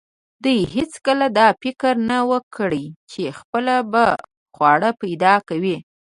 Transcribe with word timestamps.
دوی 0.43 0.57
هیڅکله 0.75 1.27
دا 1.37 1.47
فکر 1.61 1.93
نه 2.09 2.19
و 2.29 2.31
کړی 2.55 2.85
چې 3.11 3.23
خپله 3.39 3.75
به 3.91 4.05
خواړه 4.53 4.89
پیدا 5.01 5.33
کوي. 5.49 5.77